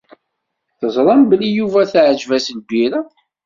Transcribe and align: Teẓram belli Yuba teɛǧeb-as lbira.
Teẓram 0.79 1.21
belli 1.29 1.49
Yuba 1.57 1.89
teɛǧeb-as 1.91 2.47
lbira. 2.59 3.01